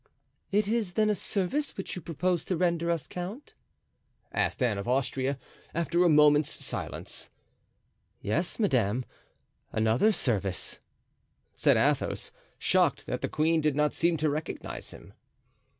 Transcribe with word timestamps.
"It 0.51 0.67
is 0.67 0.93
then 0.93 1.11
a 1.11 1.13
service 1.13 1.77
which 1.77 1.95
you 1.95 2.01
propose 2.01 2.43
to 2.45 2.57
render 2.57 2.89
us, 2.89 3.05
count?" 3.05 3.53
asked 4.33 4.63
Anne 4.63 4.79
of 4.79 4.87
Austria, 4.87 5.37
after 5.75 6.03
a 6.03 6.09
moment's 6.09 6.49
silence. 6.51 7.29
"Yes, 8.19 8.57
madame, 8.57 9.05
another 9.71 10.11
service," 10.11 10.79
said 11.55 11.77
Athos, 11.77 12.31
shocked 12.57 13.05
that 13.05 13.21
the 13.21 13.29
queen 13.29 13.61
did 13.61 13.75
not 13.75 13.93
seem 13.93 14.17
to 14.17 14.29
recognize 14.31 14.89
him. 14.89 15.13